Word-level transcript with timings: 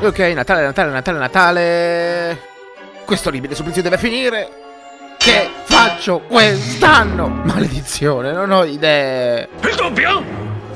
Ok, 0.00 0.18
Natale, 0.18 0.62
Natale, 0.62 0.90
Natale, 0.90 1.18
Natale. 1.18 2.40
Questo 3.04 3.28
orribile 3.28 3.54
supplizio 3.54 3.82
deve 3.82 3.96
finire. 3.98 4.48
Che 5.16 5.50
faccio 5.64 6.20
quest'anno? 6.20 7.28
Maledizione, 7.28 8.32
non 8.32 8.50
ho 8.50 8.64
idee. 8.64 9.48
Il 9.62 9.74
dubbio? 9.74 10.22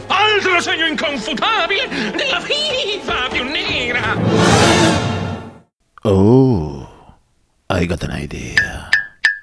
Altro 0.06 0.60
segno 0.60 0.86
inconfutabile 0.86 1.86
della 2.16 2.40
FIFA 2.40 3.28
più 3.30 3.44
nera! 3.44 4.16
Oh, 6.02 6.88
I 7.68 7.86
got 7.86 8.02
an 8.02 8.18
idea. 8.18 8.88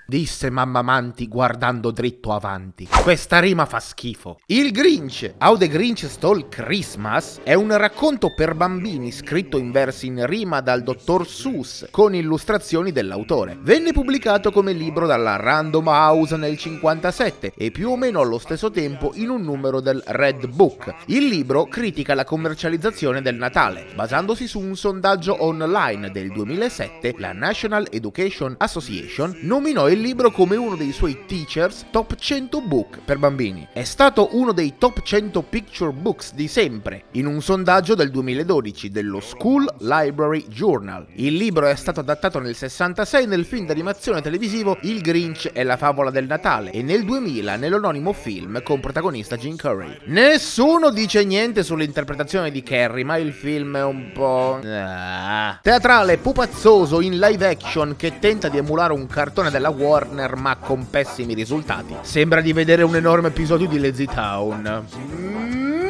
Disse 0.10 0.50
mamma 0.50 0.82
Manti 0.82 1.28
guardando 1.28 1.92
dritto 1.92 2.32
avanti. 2.32 2.88
Questa 3.04 3.40
rima 3.40 3.66
fa 3.66 3.82
schifo. 3.82 4.40
Il 4.46 4.72
Grinch, 4.72 5.34
How 5.38 5.58
the 5.58 5.68
Grinch 5.68 6.08
Stole 6.08 6.48
Christmas, 6.48 7.42
è 7.44 7.54
un 7.56 7.76
racconto 7.76 8.34
per 8.34 8.56
bambini 8.56 9.12
scritto 9.12 9.58
in 9.58 9.74
versi 9.74 10.06
in 10.06 10.26
rima 10.26 10.62
dal 10.62 10.82
dottor 10.82 11.28
Seuss 11.28 11.90
con 11.92 12.16
illustrazioni 12.16 12.94
dell'autore. 12.94 13.58
Venne 13.60 13.92
pubblicato 13.92 14.50
come 14.50 14.72
libro 14.72 15.08
dalla 15.08 15.36
Random 15.36 15.88
House 15.88 16.38
nel 16.38 16.58
57 16.58 17.52
e 17.58 17.72
più 17.72 17.90
o 17.90 17.98
meno 17.98 18.22
allo 18.22 18.38
stesso 18.38 18.72
tempo 18.72 19.12
in 19.16 19.28
un 19.28 19.42
numero 19.42 19.82
del 19.82 20.02
Red 20.06 20.48
Book. 20.48 20.96
Il 21.08 21.28
libro 21.28 21.66
critica 21.66 22.14
la 22.14 22.24
commercializzazione 22.24 23.22
del 23.22 23.36
Natale, 23.36 23.88
basandosi 23.94 24.48
su 24.48 24.62
un 24.62 24.78
sondaggio 24.78 25.44
online 25.44 26.12
del 26.12 26.32
2007, 26.32 27.16
la 27.18 27.34
National 27.34 27.88
Education 27.92 28.56
Association 28.58 29.40
nominò 29.42 29.90
il 29.90 29.96
il 29.98 30.04
libro 30.04 30.30
come 30.30 30.56
uno 30.56 30.76
dei 30.76 30.92
suoi 30.92 31.26
teachers 31.26 31.88
top 31.90 32.16
100 32.16 32.62
book 32.62 33.00
per 33.04 33.18
bambini. 33.18 33.68
È 33.74 33.84
stato 33.84 34.30
uno 34.34 34.52
dei 34.52 34.76
top 34.78 35.02
100 35.02 35.42
picture 35.42 35.92
books 35.92 36.36
di 36.36 36.48
sempre, 36.48 37.06
in 37.14 37.26
un 37.26 37.42
sondaggio 37.42 37.96
del 37.96 38.12
2012 38.12 38.92
dello 38.92 39.20
School 39.20 39.66
Library 39.80 40.46
Journal. 40.50 41.08
Il 41.16 41.34
libro 41.34 41.66
è 41.66 41.76
stato 41.76 42.02
adattato 42.02 42.38
nel 42.40 42.56
66 42.56 43.26
nel 43.26 43.44
film 43.44 43.66
d'animazione 43.66 44.22
televisivo 44.22 44.78
Il 44.82 45.02
Grinch 45.02 45.50
e 45.52 45.64
la 45.64 45.78
favola 45.78 46.12
del 46.12 46.28
Natale 46.28 46.70
e 46.70 46.84
nel 46.84 47.04
2000 47.04 47.56
nell'anonimo 47.56 48.14
film 48.14 48.62
con 48.62 48.80
protagonista 48.80 49.36
Jim 49.36 49.56
Curry. 49.56 49.98
Nessuno 50.06 50.92
dice 50.92 51.26
niente 51.26 51.64
sull'interpretazione 51.64 52.52
di 52.52 52.62
Carrie, 52.62 53.04
ma 53.04 53.18
il 53.18 53.34
film 53.34 53.76
è 53.78 53.84
un 53.84 54.12
po'... 54.14 54.60
Ah. 54.64 55.58
Teatrale 55.60 56.20
pupazzoso 56.20 57.02
in 57.02 57.18
live 57.18 57.48
action 57.48 57.96
che 57.98 58.20
tenta 58.20 58.48
di 58.48 58.60
emulare 58.60 58.94
un 58.94 59.08
cartone 59.08 59.50
della 59.50 59.70
Warner 59.70 59.86
Warner 59.88 60.36
ma 60.36 60.58
con 60.58 60.90
pessimi 60.90 61.34
risultati. 61.34 61.96
Sembra 62.02 62.42
di 62.42 62.52
vedere 62.52 62.84
un 62.84 62.96
enorme 62.96 63.30
episodio 63.30 63.68
di 63.68 63.80
Lazy 63.80 64.06
Town. 64.06 64.86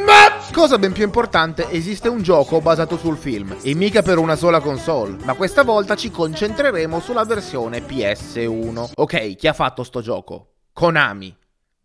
Ma 0.06 0.38
cosa 0.52 0.78
ben 0.78 0.92
più 0.92 1.02
importante, 1.02 1.68
esiste 1.70 2.08
un 2.08 2.22
gioco 2.22 2.60
basato 2.60 2.96
sul 2.96 3.16
film 3.16 3.56
e 3.60 3.74
mica 3.74 4.02
per 4.02 4.18
una 4.18 4.36
sola 4.36 4.60
console, 4.60 5.16
ma 5.24 5.34
questa 5.34 5.64
volta 5.64 5.96
ci 5.96 6.10
concentreremo 6.10 7.00
sulla 7.00 7.24
versione 7.24 7.80
PS1. 7.80 8.92
Ok, 8.94 9.34
chi 9.34 9.48
ha 9.48 9.52
fatto 9.52 9.82
sto 9.82 10.00
gioco? 10.00 10.52
Konami. 10.72 11.36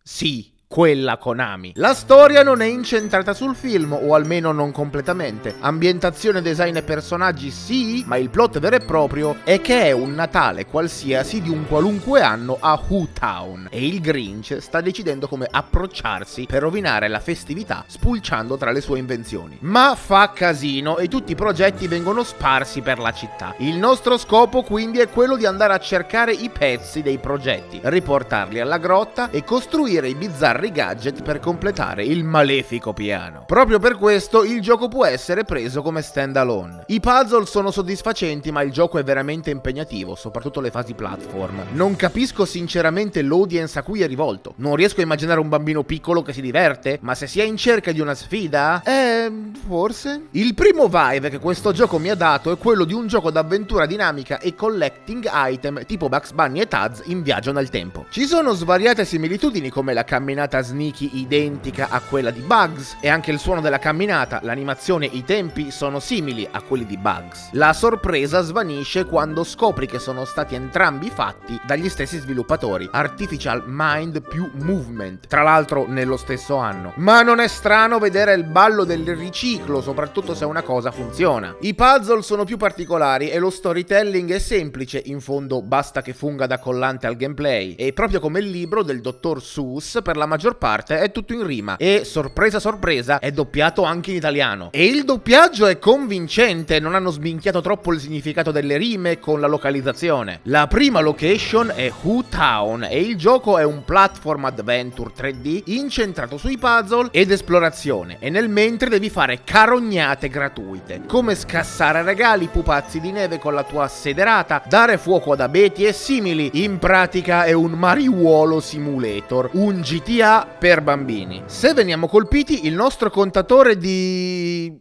Sì, 0.02 0.53
quella 0.74 1.18
Konami. 1.18 1.74
La 1.76 1.94
storia 1.94 2.42
non 2.42 2.60
è 2.60 2.66
incentrata 2.66 3.36
sul 3.36 3.54
film, 3.54 3.94
o 3.94 4.16
almeno 4.16 4.52
non 4.52 4.72
completamente. 4.72 5.54
Ambientazione, 5.60 6.42
design 6.42 6.76
e 6.78 6.82
personaggi 6.82 7.52
sì, 7.52 8.04
ma 8.08 8.18
il 8.18 8.32
plot 8.32 8.58
vero 8.58 8.78
e 8.78 8.80
proprio 8.80 9.36
è 9.44 9.62
che 9.62 9.84
è 9.84 9.92
un 9.92 10.16
Natale 10.16 10.66
qualsiasi 10.66 11.44
di 11.44 11.50
un 11.52 11.68
qualunque 11.68 12.22
anno 12.22 12.58
a 12.60 12.82
Who 12.88 13.10
Town 13.14 13.68
e 13.70 13.86
il 13.86 14.02
Grinch 14.02 14.58
sta 14.62 14.82
decidendo 14.82 15.28
come 15.28 15.48
approcciarsi 15.48 16.48
per 16.48 16.64
rovinare 16.64 17.08
la 17.08 17.20
festività 17.20 17.84
spulciando 17.86 18.58
tra 18.58 18.72
le 18.72 18.82
sue 18.82 18.98
invenzioni. 18.98 19.58
Ma 19.60 19.96
fa 19.96 20.32
casino 20.34 20.98
e 20.98 21.08
tutti 21.08 21.34
i 21.34 21.36
progetti 21.36 21.88
vengono 21.88 22.24
sparsi 22.24 22.82
per 22.82 22.98
la 22.98 23.12
città. 23.12 23.54
Il 23.60 23.78
nostro 23.78 24.18
scopo 24.18 24.64
quindi 24.64 24.98
è 24.98 25.10
quello 25.10 25.38
di 25.38 25.46
andare 25.46 25.74
a 25.74 25.80
cercare 25.80 26.33
i 26.33 26.50
pezzi 26.50 27.04
dei 27.04 27.20
progetti, 27.20 27.80
riportarli 27.83 28.60
alla 28.60 28.80
grotta 28.80 29.30
e 29.30 29.44
costruire 29.44 30.08
i 30.08 30.16
bizzarri 30.16 30.62
vari 30.64 30.72
gadget 30.72 31.24
per 31.24 31.40
completare 31.40 32.06
il 32.06 32.24
malefico 32.24 32.94
piano. 32.94 33.44
Proprio 33.46 33.80
per 33.80 33.98
questo 33.98 34.44
il 34.44 34.62
gioco 34.62 34.88
può 34.88 35.06
essere 35.06 35.44
preso 35.44 35.82
come 35.82 36.02
stand 36.02 36.38
alone. 36.38 36.86
I 36.88 37.02
puzzle 37.02 37.46
sono 37.46 37.70
soddisfacenti 37.70 38.52
ma 38.52 38.62
il 38.62 38.72
gioco 38.72 38.98
è 38.98 39.04
veramente 39.04 39.50
impegnativo, 39.50 40.16
soprattutto 40.16 40.62
le 40.62 40.72
fasi 40.72 40.94
platform. 40.94 41.64
Non 41.72 41.96
capisco 41.98 42.46
sinceramente 42.46 43.22
l'audience 43.22 43.78
a 43.78 43.84
cui 43.84 44.02
è 44.02 44.08
rivolto. 44.08 44.54
Non 44.58 44.76
riesco 44.76 45.02
a 45.02 45.04
immaginare 45.04 45.42
un 45.42 45.50
bambino 45.50 45.84
piccolo 45.84 46.22
che 46.22 46.32
si 46.32 46.42
diverte, 46.42 47.00
ma 47.02 47.14
se 47.16 47.28
si 47.28 47.42
è 47.42 47.44
in 47.44 47.58
cerca 47.58 47.92
di 47.92 48.00
una 48.00 48.16
sfida... 48.16 48.82
Eh, 48.86 49.32
forse? 49.68 50.28
Il 50.32 50.54
primo 50.54 50.88
vibe 50.88 51.30
che 51.30 51.40
questo 51.40 51.74
gioco 51.74 51.98
mi 51.98 52.10
ha 52.10 52.16
dato 52.16 52.52
è 52.52 52.58
quello 52.58 52.86
di 52.86 52.94
un 52.94 53.08
gioco 53.08 53.32
d'avventura 53.32 53.86
dinamica 53.86 54.40
e 54.40 54.56
collecting 54.56 55.30
item 55.30 55.86
tipo 55.86 56.08
Bugs 56.08 56.32
Bunny 56.32 56.62
e 56.62 56.68
Taz 56.68 57.02
in 57.06 57.22
viaggio 57.22 57.52
nel 57.52 57.70
tempo. 57.70 58.06
Ci 58.10 58.26
sono 58.26 58.54
svariate 58.54 59.04
similitudini 59.04 59.70
come 59.70 59.94
la 59.94 60.04
camminata 60.04 60.52
camminata 60.53 60.61
sneaky 60.61 61.09
identica 61.14 61.87
a 61.89 61.99
quella 61.99 62.30
di 62.30 62.41
Bugs 62.41 62.97
e 62.99 63.09
anche 63.09 63.31
il 63.31 63.39
suono 63.39 63.61
della 63.61 63.80
camminata, 63.80 64.39
l'animazione 64.43 65.05
i 65.05 65.23
tempi 65.23 65.71
sono 65.71 65.99
simili 65.99 66.47
a 66.49 66.61
quelli 66.61 66.86
di 66.86 66.97
Bugs. 66.97 67.49
La 67.53 67.73
sorpresa 67.73 68.41
svanisce 68.41 69.05
quando 69.05 69.43
scopri 69.43 69.87
che 69.87 69.99
sono 69.99 70.25
stati 70.25 70.53
entrambi 70.53 71.09
fatti 71.09 71.59
dagli 71.65 71.89
stessi 71.89 72.19
sviluppatori, 72.19 72.87
Artificial 72.91 73.64
Mind 73.65 74.21
più 74.21 74.49
Movement, 74.61 75.27
tra 75.27 75.41
l'altro 75.41 75.86
nello 75.87 76.17
stesso 76.17 76.58
anno. 76.58 76.93
Ma 76.97 77.21
non 77.21 77.39
è 77.39 77.47
strano 77.47 77.97
vedere 77.97 78.33
il 78.33 78.43
ballo 78.43 78.83
del 78.83 79.15
riciclo, 79.15 79.81
soprattutto 79.81 80.35
se 80.35 80.45
una 80.45 80.61
cosa 80.61 80.91
funziona. 80.91 81.55
I 81.61 81.73
puzzle 81.73 82.21
sono 82.21 82.43
più 82.43 82.58
particolari 82.58 83.30
e 83.30 83.39
lo 83.39 83.49
storytelling 83.49 84.31
è 84.31 84.39
semplice, 84.39 85.02
in 85.05 85.21
fondo 85.21 85.61
basta 85.61 86.02
che 86.02 86.14
funga 86.14 86.45
da 86.45 86.59
collante 86.59 87.08
al 87.08 87.15
gameplay, 87.15 87.75
e 87.75 87.93
proprio 87.93 88.20
come 88.20 88.39
il 88.39 88.49
libro 88.49 88.83
del 88.83 89.02
dottor 89.02 89.41
Seuss 89.41 90.02
per 90.02 90.17
la 90.17 90.25
maggior 90.33 90.58
parte 90.58 90.98
è 90.98 91.11
tutto 91.11 91.33
in 91.33 91.45
rima 91.45 91.77
e 91.77 92.02
sorpresa 92.05 92.60
sorpresa 92.60 93.20
è 93.20 93.32
doppiato 93.32 93.83
anche 93.83 94.10
in 94.10 94.16
italiano. 94.16 94.70
E 94.71 94.86
il 94.86 95.04
doppiaggio 95.04 95.67
è 95.67 95.77
convincente, 95.77 96.80
non 96.80 96.95
hanno 96.95 97.11
sminchiato 97.11 97.61
troppo 97.61 97.94
il 97.94 97.99
significato 97.99 98.49
delle 98.49 98.77
rime 98.77 99.20
con 99.20 99.39
la 99.39 99.45
localizzazione. 99.45 100.39
La 100.44 100.66
prima 100.66 101.02
location 101.02 101.71
è 101.76 101.92
Who 102.02 102.23
Town 102.30 102.88
e 102.89 102.99
il 102.99 103.16
gioco 103.16 103.60
è 103.60 103.64
un 103.64 103.83
platform 103.86 104.45
adventure 104.45 105.11
3D 105.16 105.61
incentrato 105.66 106.38
sui 106.38 106.58
puzzle 106.58 107.10
ed 107.11 107.30
esplorazione 107.30 108.17
e 108.20 108.32
nel 108.32 108.50
mentre 108.50 108.89
devi 108.89 109.11
fare 109.11 109.42
carognate 109.44 110.30
gratuite, 110.30 111.02
come 111.08 111.36
scassare 111.36 112.02
regali, 112.02 112.48
pupazzi 112.48 113.00
di 113.00 113.11
neve 113.11 113.38
con 113.38 113.54
la 113.54 113.64
tua 113.64 113.88
sederata, 113.88 114.64
dare 114.67 114.98
fuoco 114.98 115.33
ad 115.33 115.42
abeti 115.42 115.83
e 115.86 115.94
simili. 115.94 116.50
In 116.64 116.80
pratica 116.80 117.44
è 117.44 117.52
un 117.52 117.73
mariuolo 117.73 118.60
simulator, 118.60 119.52
un 119.54 119.82
GTA 119.82 120.21
per 120.58 120.82
bambini. 120.82 121.44
Se 121.45 121.73
veniamo 121.73 122.08
colpiti, 122.08 122.66
il 122.66 122.73
nostro 122.73 123.10
contatore 123.10 123.78
di... 123.78 124.80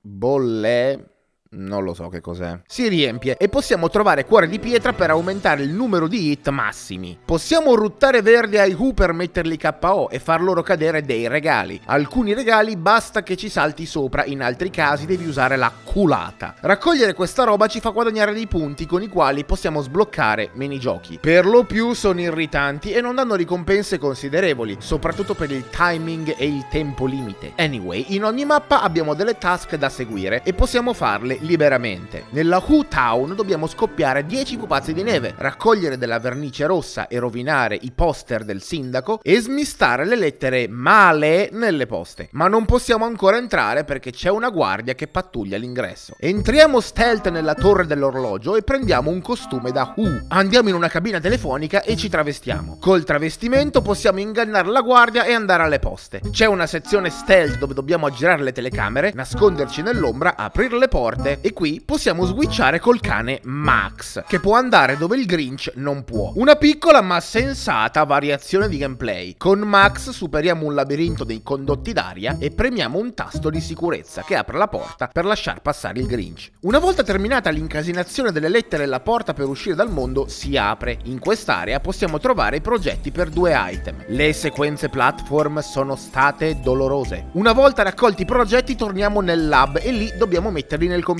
bolle 0.00 1.15
non 1.50 1.84
lo 1.84 1.94
so 1.94 2.08
che 2.08 2.20
cos'è. 2.20 2.60
Si 2.66 2.88
riempie 2.88 3.36
e 3.36 3.48
possiamo 3.48 3.88
trovare 3.88 4.24
cuore 4.24 4.48
di 4.48 4.58
pietra 4.58 4.92
per 4.92 5.10
aumentare 5.10 5.62
il 5.62 5.70
numero 5.70 6.08
di 6.08 6.30
hit 6.30 6.48
massimi. 6.48 7.18
Possiamo 7.24 7.74
ruttare 7.74 8.22
verdi 8.22 8.58
ai 8.58 8.74
Who 8.74 8.92
per 8.92 9.12
metterli 9.12 9.56
KO 9.56 10.08
e 10.10 10.18
far 10.18 10.42
loro 10.42 10.62
cadere 10.62 11.02
dei 11.02 11.28
regali. 11.28 11.80
Alcuni 11.86 12.34
regali 12.34 12.76
basta 12.76 13.22
che 13.22 13.36
ci 13.36 13.48
salti 13.48 13.86
sopra, 13.86 14.24
in 14.24 14.42
altri 14.42 14.70
casi 14.70 15.06
devi 15.06 15.26
usare 15.26 15.56
la 15.56 15.72
culata. 15.84 16.54
Raccogliere 16.60 17.14
questa 17.14 17.44
roba 17.44 17.66
ci 17.66 17.80
fa 17.80 17.90
guadagnare 17.90 18.32
dei 18.32 18.46
punti 18.46 18.86
con 18.86 19.02
i 19.02 19.08
quali 19.08 19.44
possiamo 19.44 19.80
sbloccare 19.80 20.50
minigiochi. 20.54 21.18
Per 21.20 21.46
lo 21.46 21.64
più 21.64 21.92
sono 21.92 22.20
irritanti 22.20 22.92
e 22.92 23.00
non 23.00 23.14
danno 23.14 23.34
ricompense 23.34 23.98
considerevoli, 23.98 24.76
soprattutto 24.80 25.34
per 25.34 25.50
il 25.50 25.68
timing 25.70 26.34
e 26.36 26.46
il 26.46 26.66
tempo 26.70 27.06
limite. 27.06 27.52
Anyway, 27.56 28.06
in 28.08 28.24
ogni 28.24 28.44
mappa 28.44 28.82
abbiamo 28.82 29.14
delle 29.14 29.38
task 29.38 29.76
da 29.76 29.88
seguire 29.88 30.42
e 30.42 30.52
possiamo 30.52 30.92
farle 30.92 31.35
liberamente. 31.40 32.24
Nella 32.30 32.62
Who 32.66 32.86
Town 32.88 33.34
dobbiamo 33.34 33.66
scoppiare 33.66 34.26
10 34.26 34.56
pupazzi 34.56 34.92
di 34.92 35.02
neve, 35.02 35.34
raccogliere 35.36 35.98
della 35.98 36.18
vernice 36.18 36.66
rossa 36.66 37.08
e 37.08 37.18
rovinare 37.18 37.78
i 37.80 37.92
poster 37.92 38.44
del 38.44 38.62
sindaco 38.62 39.20
e 39.22 39.40
smistare 39.40 40.04
le 40.04 40.16
lettere 40.16 40.68
male 40.68 41.48
nelle 41.52 41.86
poste. 41.86 42.28
Ma 42.32 42.48
non 42.48 42.64
possiamo 42.64 43.04
ancora 43.04 43.36
entrare 43.36 43.84
perché 43.84 44.10
c'è 44.10 44.30
una 44.30 44.50
guardia 44.50 44.94
che 44.94 45.08
pattuglia 45.08 45.58
l'ingresso. 45.58 46.14
Entriamo 46.18 46.80
stealth 46.80 47.28
nella 47.28 47.54
torre 47.54 47.86
dell'orologio 47.86 48.56
e 48.56 48.62
prendiamo 48.62 49.10
un 49.10 49.20
costume 49.20 49.72
da 49.72 49.92
Who. 49.96 50.26
Andiamo 50.28 50.68
in 50.68 50.74
una 50.74 50.88
cabina 50.88 51.20
telefonica 51.20 51.82
e 51.82 51.96
ci 51.96 52.08
travestiamo. 52.08 52.78
Col 52.80 53.04
travestimento 53.04 53.82
possiamo 53.82 54.20
ingannare 54.20 54.68
la 54.68 54.80
guardia 54.80 55.24
e 55.24 55.32
andare 55.32 55.62
alle 55.62 55.78
poste. 55.78 56.20
C'è 56.30 56.46
una 56.46 56.66
sezione 56.66 57.10
stealth 57.10 57.58
dove 57.58 57.74
dobbiamo 57.74 58.06
aggirare 58.06 58.42
le 58.42 58.52
telecamere, 58.52 59.12
nasconderci 59.14 59.82
nell'ombra, 59.82 60.36
aprire 60.36 60.78
le 60.78 60.88
porte 60.88 61.25
verde. 61.26 61.38
E 61.40 61.52
qui 61.52 61.82
possiamo 61.84 62.24
switchare 62.24 62.78
col 62.78 63.00
cane 63.00 63.40
Max, 63.44 64.22
che 64.26 64.40
può 64.40 64.54
andare 64.54 64.96
dove 64.96 65.16
il 65.16 65.26
Grinch 65.26 65.72
non 65.74 66.04
può. 66.04 66.32
Una 66.36 66.54
piccola 66.54 67.00
ma 67.00 67.20
sensata 67.20 68.04
variazione 68.04 68.68
di 68.68 68.78
gameplay. 68.78 69.34
Con 69.36 69.60
Max 69.60 70.10
superiamo 70.10 70.66
un 70.66 70.74
labirinto 70.74 71.24
dei 71.24 71.42
condotti 71.42 71.92
d'aria 71.92 72.36
e 72.38 72.50
premiamo 72.50 72.98
un 72.98 73.14
tasto 73.14 73.50
di 73.50 73.60
sicurezza 73.60 74.22
che 74.22 74.36
apre 74.36 74.58
la 74.58 74.68
porta 74.68 75.08
per 75.08 75.24
lasciar 75.24 75.60
passare 75.60 75.98
il 75.98 76.06
Grinch. 76.06 76.50
Una 76.60 76.78
volta 76.78 77.02
terminata 77.02 77.50
l'incasinazione 77.50 78.32
delle 78.32 78.48
lettere 78.48 78.84
e 78.84 78.86
la 78.86 79.00
porta 79.00 79.34
per 79.34 79.46
uscire 79.46 79.74
dal 79.74 79.90
mondo 79.90 80.26
si 80.28 80.56
apre. 80.56 80.98
In 81.04 81.18
quest'area 81.18 81.80
possiamo 81.80 82.18
trovare 82.18 82.56
i 82.56 82.60
progetti 82.60 83.10
per 83.10 83.28
due 83.28 83.54
item. 83.56 84.04
Le 84.08 84.32
sequenze 84.32 84.88
platform 84.88 85.60
sono 85.60 85.96
state 85.96 86.60
dolorose. 86.60 87.28
Una 87.32 87.52
volta 87.52 87.82
raccolti 87.82 88.22
i 88.22 88.26
progetti 88.26 88.76
torniamo 88.76 89.20
nel 89.20 89.48
lab 89.48 89.80
e 89.82 89.90
lì 89.90 90.12
dobbiamo 90.16 90.50
metterli 90.50 90.86
nel 90.86 91.02
computer. 91.02 91.15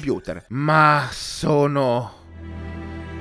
Ma 0.48 1.08
sono... 1.10 2.12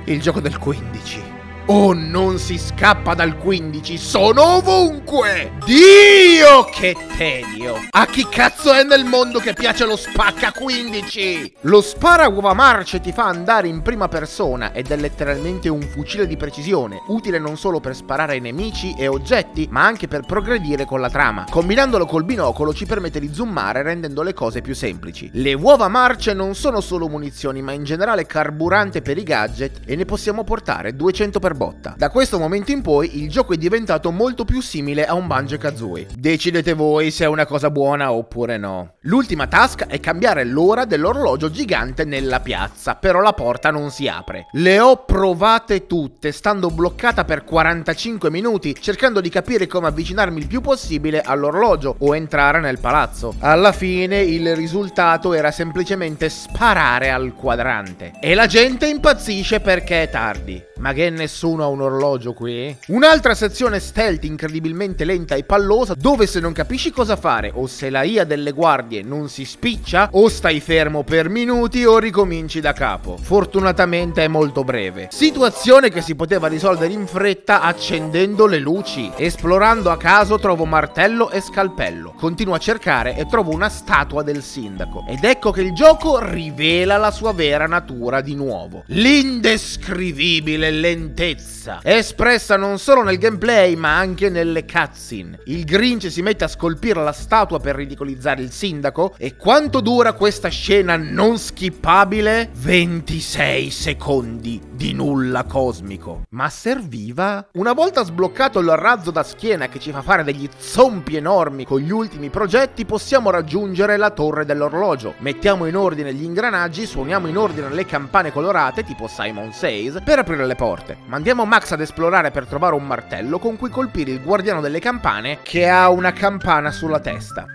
il 0.04 0.20
gioco 0.20 0.40
del 0.40 0.58
15. 0.58 1.35
Oh, 1.68 1.92
non 1.94 2.38
si 2.38 2.58
scappa 2.58 3.14
dal 3.14 3.36
15, 3.38 3.98
sono 3.98 4.58
ovunque! 4.58 5.50
Dio, 5.64 6.62
che 6.70 6.94
tedio! 7.16 7.74
A 7.90 8.06
chi 8.06 8.24
cazzo 8.28 8.72
è 8.72 8.84
nel 8.84 9.04
mondo 9.04 9.40
che 9.40 9.52
piace 9.52 9.84
lo 9.84 9.96
spacca 9.96 10.52
15? 10.52 11.54
Lo 11.62 11.80
spara 11.80 12.28
uova 12.28 12.54
marce 12.54 13.00
ti 13.00 13.10
fa 13.10 13.24
andare 13.24 13.66
in 13.66 13.82
prima 13.82 14.06
persona 14.06 14.72
ed 14.72 14.92
è 14.92 14.96
letteralmente 14.96 15.68
un 15.68 15.80
fucile 15.82 16.28
di 16.28 16.36
precisione, 16.36 17.02
utile 17.08 17.40
non 17.40 17.56
solo 17.56 17.80
per 17.80 17.96
sparare 17.96 18.34
ai 18.34 18.40
nemici 18.40 18.94
e 18.96 19.08
oggetti, 19.08 19.66
ma 19.68 19.84
anche 19.84 20.06
per 20.06 20.20
progredire 20.24 20.84
con 20.84 21.00
la 21.00 21.10
trama. 21.10 21.46
Combinandolo 21.50 22.06
col 22.06 22.24
binocolo 22.24 22.72
ci 22.74 22.86
permette 22.86 23.18
di 23.18 23.34
zoomare 23.34 23.82
rendendo 23.82 24.22
le 24.22 24.34
cose 24.34 24.60
più 24.60 24.74
semplici. 24.76 25.30
Le 25.32 25.54
uova 25.54 25.88
marce 25.88 26.32
non 26.32 26.54
sono 26.54 26.80
solo 26.80 27.08
munizioni, 27.08 27.60
ma 27.60 27.72
in 27.72 27.82
generale 27.82 28.24
carburante 28.24 29.02
per 29.02 29.18
i 29.18 29.24
gadget 29.24 29.80
e 29.84 29.96
ne 29.96 30.04
possiamo 30.04 30.44
portare 30.44 30.94
200 30.94 31.40
per 31.40 31.54
botta. 31.56 31.94
Da 31.96 32.10
questo 32.10 32.38
momento 32.38 32.70
in 32.70 32.82
poi 32.82 33.22
il 33.22 33.28
gioco 33.28 33.54
è 33.54 33.56
diventato 33.56 34.10
molto 34.12 34.44
più 34.44 34.60
simile 34.60 35.06
a 35.06 35.14
un 35.14 35.26
Banjo 35.26 35.56
Kazooie. 35.56 36.08
Decidete 36.16 36.74
voi 36.74 37.10
se 37.10 37.24
è 37.24 37.28
una 37.28 37.46
cosa 37.46 37.70
buona 37.70 38.12
oppure 38.12 38.58
no. 38.58 38.94
L'ultima 39.02 39.46
task 39.46 39.86
è 39.86 39.98
cambiare 39.98 40.44
l'ora 40.44 40.84
dell'orologio 40.84 41.50
gigante 41.50 42.04
nella 42.04 42.40
piazza, 42.40 42.94
però 42.94 43.20
la 43.20 43.32
porta 43.32 43.70
non 43.70 43.90
si 43.90 44.06
apre. 44.08 44.48
Le 44.52 44.78
ho 44.78 45.04
provate 45.04 45.86
tutte, 45.86 46.32
stando 46.32 46.70
bloccata 46.70 47.24
per 47.24 47.44
45 47.44 48.30
minuti, 48.30 48.74
cercando 48.78 49.20
di 49.20 49.30
capire 49.30 49.66
come 49.66 49.86
avvicinarmi 49.86 50.40
il 50.40 50.46
più 50.46 50.60
possibile 50.60 51.20
all'orologio 51.20 51.96
o 51.98 52.14
entrare 52.14 52.60
nel 52.60 52.78
palazzo. 52.78 53.34
Alla 53.38 53.72
fine 53.72 54.20
il 54.20 54.54
risultato 54.54 55.32
era 55.32 55.50
semplicemente 55.50 56.28
sparare 56.28 57.10
al 57.10 57.34
quadrante. 57.34 58.12
E 58.20 58.34
la 58.34 58.46
gente 58.46 58.86
impazzisce 58.86 59.60
perché 59.60 60.02
è 60.02 60.10
tardi. 60.10 60.62
Ma 60.78 60.92
che 60.92 61.08
nessuno 61.08 61.45
ha 61.54 61.66
un 61.66 61.80
orologio 61.80 62.32
qui? 62.32 62.76
Un'altra 62.88 63.34
sezione 63.34 63.80
stealth 63.80 64.24
incredibilmente 64.24 65.04
lenta 65.04 65.34
e 65.34 65.44
pallosa 65.44 65.94
dove 65.94 66.26
se 66.26 66.40
non 66.40 66.52
capisci 66.52 66.90
cosa 66.90 67.16
fare 67.16 67.50
o 67.54 67.66
se 67.66 67.90
la 67.90 68.02
IA 68.02 68.24
delle 68.24 68.52
guardie 68.52 69.02
non 69.02 69.28
si 69.28 69.44
spiccia 69.44 70.08
o 70.12 70.28
stai 70.28 70.60
fermo 70.60 71.04
per 71.04 71.28
minuti 71.28 71.84
o 71.84 71.98
ricominci 71.98 72.60
da 72.60 72.72
capo. 72.72 73.16
Fortunatamente 73.16 74.24
è 74.24 74.28
molto 74.28 74.64
breve. 74.64 75.08
Situazione 75.10 75.90
che 75.90 76.00
si 76.00 76.14
poteva 76.14 76.48
risolvere 76.48 76.92
in 76.92 77.06
fretta 77.06 77.60
accendendo 77.60 78.46
le 78.46 78.58
luci. 78.58 79.10
Esplorando 79.16 79.90
a 79.90 79.96
caso 79.96 80.38
trovo 80.38 80.64
martello 80.64 81.30
e 81.30 81.40
scalpello. 81.40 82.14
Continuo 82.16 82.54
a 82.54 82.58
cercare 82.58 83.16
e 83.16 83.26
trovo 83.26 83.52
una 83.52 83.68
statua 83.68 84.22
del 84.22 84.42
sindaco. 84.42 85.04
Ed 85.08 85.24
ecco 85.24 85.50
che 85.50 85.60
il 85.60 85.72
gioco 85.72 86.18
rivela 86.18 86.96
la 86.96 87.10
sua 87.10 87.32
vera 87.32 87.66
natura 87.66 88.20
di 88.20 88.34
nuovo. 88.34 88.82
L'indescrivibile 88.86 90.70
lentezza, 90.70 91.34
espressa 91.82 92.56
non 92.56 92.78
solo 92.78 93.02
nel 93.02 93.18
gameplay 93.18 93.74
ma 93.76 93.96
anche 93.96 94.28
nelle 94.28 94.64
cutscene. 94.64 95.40
Il 95.46 95.64
Grinch 95.64 96.10
si 96.10 96.22
mette 96.22 96.44
a 96.44 96.48
scolpire 96.48 97.02
la 97.02 97.12
statua 97.12 97.60
per 97.60 97.76
ridicolizzare 97.76 98.42
il 98.42 98.50
sindaco 98.50 99.14
e 99.18 99.36
quanto 99.36 99.80
dura 99.80 100.12
questa 100.12 100.48
scena 100.48 100.96
non 100.96 101.38
skippabile? 101.38 102.50
26 102.52 103.70
secondi 103.70 104.60
di 104.72 104.92
nulla 104.92 105.44
cosmico. 105.44 106.22
Ma 106.30 106.48
serviva? 106.48 107.48
Una 107.52 107.72
volta 107.72 108.04
sbloccato 108.04 108.58
il 108.60 108.70
razzo 108.76 109.10
da 109.10 109.22
schiena 109.22 109.68
che 109.68 109.78
ci 109.78 109.90
fa 109.90 110.02
fare 110.02 110.24
degli 110.24 110.48
zompi 110.58 111.16
enormi 111.16 111.64
con 111.64 111.80
gli 111.80 111.90
ultimi 111.90 112.30
progetti, 112.30 112.84
possiamo 112.84 113.30
raggiungere 113.30 113.96
la 113.96 114.10
torre 114.10 114.44
dell'orologio. 114.44 115.14
Mettiamo 115.18 115.66
in 115.66 115.76
ordine 115.76 116.12
gli 116.12 116.24
ingranaggi, 116.24 116.86
suoniamo 116.86 117.26
in 117.26 117.36
ordine 117.36 117.70
le 117.70 117.86
campane 117.86 118.32
colorate, 118.32 118.84
tipo 118.84 119.08
Simon 119.08 119.52
Says, 119.52 120.00
per 120.04 120.18
aprire 120.18 120.46
le 120.46 120.54
porte. 120.54 120.96
Mandiamo 121.26 121.50
Max 121.50 121.72
ad 121.72 121.80
esplorare 121.80 122.30
per 122.30 122.46
trovare 122.46 122.76
un 122.76 122.86
martello 122.86 123.40
con 123.40 123.56
cui 123.56 123.68
colpire 123.68 124.12
il 124.12 124.22
guardiano 124.22 124.60
delle 124.60 124.78
campane 124.78 125.40
che 125.42 125.68
ha 125.68 125.90
una 125.90 126.12
campana 126.12 126.70
sulla 126.70 127.00
testa. 127.00 127.46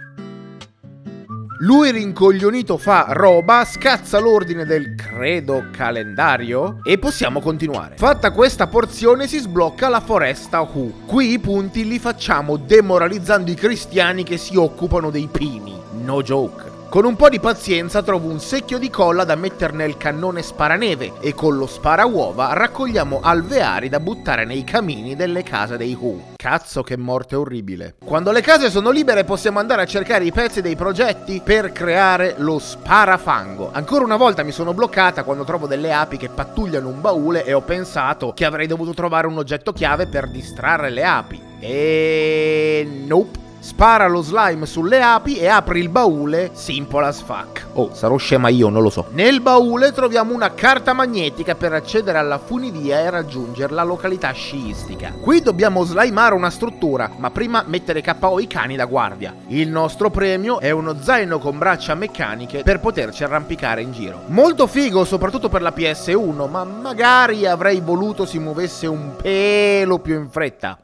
Lui 1.60 1.90
rincoglionito 1.92 2.78
fa 2.78 3.06
roba, 3.12 3.64
scazza 3.64 4.20
l'ordine 4.20 4.66
del 4.66 4.96
credo 4.96 5.68
calendario 5.72 6.80
e 6.84 7.00
possiamo 7.00 7.40
continuare. 7.40 7.96
Fatta 7.96 8.32
questa 8.32 8.68
porzione 8.68 9.26
si 9.26 9.40
sblocca 9.40 9.88
la 9.88 10.02
foresta 10.02 10.60
Hu. 10.60 11.06
Qui 11.06 11.32
i 11.32 11.40
punti 11.40 11.88
li 11.88 11.98
facciamo 11.98 12.58
demoralizzando 12.58 13.52
i 13.52 13.56
cristiani 13.56 14.24
che 14.24 14.36
si 14.36 14.58
occupano 14.58 15.10
dei 15.10 15.30
pini. 15.32 15.80
No 15.94 16.22
joke. 16.22 16.71
Con 16.92 17.06
un 17.06 17.16
po' 17.16 17.30
di 17.30 17.40
pazienza 17.40 18.04
trovo 18.04 18.28
un 18.28 18.42
secchio 18.42 18.78
di 18.78 18.90
colla 18.90 19.24
da 19.24 19.36
mettere 19.36 19.72
nel 19.72 19.96
cannone 19.96 20.42
sparaneve 20.42 21.14
e 21.22 21.34
con 21.34 21.56
lo 21.56 21.66
sparauova 21.66 22.52
raccogliamo 22.52 23.22
alveari 23.24 23.88
da 23.88 24.02
buttare 24.02 24.44
nei 24.44 24.66
camini 24.66 25.16
delle 25.16 25.42
case 25.42 25.78
dei 25.78 25.98
Who. 25.98 26.34
Cazzo 26.36 26.84
che 26.84 26.98
morte 26.98 27.38
orribile. 27.38 27.96
Quando 28.04 28.34
le 28.34 28.42
case 28.42 28.70
sono 28.70 28.90
libere 28.90 29.24
possiamo 29.24 29.60
andare 29.60 29.84
a 29.84 29.86
cercare 29.86 30.26
i 30.26 30.34
pezzi 30.34 30.62
dei 30.62 30.76
progetti 30.76 31.40
per 31.42 31.72
creare 31.72 32.36
lo 32.40 32.60
sparafango. 32.60 33.70
Ancora 33.72 34.04
una 34.04 34.18
volta 34.18 34.44
mi 34.44 34.52
sono 34.52 34.74
bloccata 34.74 35.24
quando 35.24 35.46
trovo 35.46 35.68
delle 35.68 35.94
api 35.94 36.18
che 36.18 36.28
pattugliano 36.28 36.90
un 36.90 37.00
baule 37.00 37.46
e 37.46 37.54
ho 37.54 37.62
pensato 37.62 38.34
che 38.34 38.44
avrei 38.44 38.68
dovuto 38.68 38.94
trovare 38.94 39.28
un 39.28 39.38
oggetto 39.38 39.72
chiave 39.72 40.08
per 40.08 40.30
distrarre 40.30 40.90
le 40.90 41.06
api. 41.06 41.42
E 41.62 42.86
nope. 43.08 43.41
Spara 43.62 44.08
lo 44.08 44.24
slime 44.24 44.66
sulle 44.66 45.04
api 45.04 45.38
e 45.38 45.48
apri 45.48 45.82
il 45.82 45.90
baule 45.90 46.50
simple 46.54 47.06
as 47.06 47.22
fuck. 47.22 47.68
Oh, 47.74 47.94
sarò 47.94 48.18
scema 48.18 48.50
io, 48.50 48.70
non 48.70 48.82
lo 48.82 48.90
so. 48.90 49.06
Nel 49.12 49.40
baule 49.40 49.92
troviamo 49.92 50.34
una 50.34 50.52
carta 50.56 50.94
magnetica 50.94 51.54
per 51.54 51.72
accedere 51.72 52.18
alla 52.18 52.40
funivia 52.40 53.02
e 53.02 53.12
raggiungere 53.12 53.72
la 53.72 53.84
località 53.84 54.32
sciistica. 54.32 55.14
Qui 55.22 55.42
dobbiamo 55.42 55.84
slimare 55.84 56.34
una 56.34 56.50
struttura, 56.50 57.12
ma 57.18 57.30
prima 57.30 57.64
mettere 57.68 58.02
KO 58.02 58.40
i 58.40 58.48
cani 58.48 58.76
da 58.76 58.86
guardia. 58.86 59.36
Il 59.50 59.70
nostro 59.70 60.10
premio 60.10 60.60
è 60.60 60.72
uno 60.72 60.96
zaino 61.00 61.38
con 61.38 61.60
braccia 61.60 61.94
meccaniche 61.94 62.64
per 62.64 62.80
poterci 62.80 63.24
arrampicare 63.24 63.84
in 63.84 63.92
giro. 63.92 64.22
Molto 64.26 64.66
figo, 64.66 65.06
soprattutto 65.06 65.50
per 65.50 65.62
la 65.62 65.74
PS1, 65.74 66.50
ma 66.50 66.64
magari 66.64 67.46
avrei 67.46 67.80
voluto 67.80 68.26
si 68.26 68.40
muovesse 68.40 68.88
un 68.88 69.18
pelo 69.22 70.00
più 70.00 70.16
in 70.16 70.32
fretta. 70.32 70.80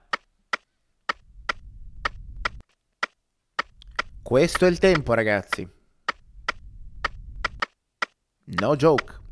Questo 4.27 4.65
è 4.65 4.67
il 4.67 4.77
tempo, 4.77 5.13
ragazzi. 5.13 5.65
No 8.43 8.75
joke. 8.75 9.26